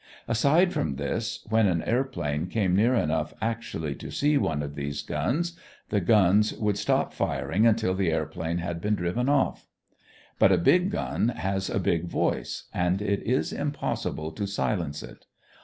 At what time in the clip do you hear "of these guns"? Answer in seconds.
4.63-5.55